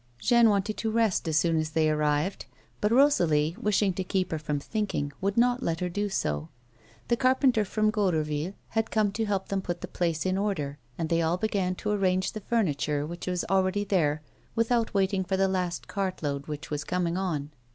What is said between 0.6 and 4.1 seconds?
to rest as soon as they arrived, but Eosalie, wishing to